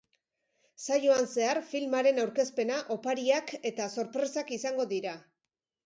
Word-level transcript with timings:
Saioan 0.85 1.27
zehar 1.33 1.59
filmaren 1.73 2.23
aurkezpena, 2.25 2.79
opariak 2.99 3.57
eta 3.75 3.91
sorpresak 3.99 4.55
izango 4.61 4.93
dira. 4.99 5.19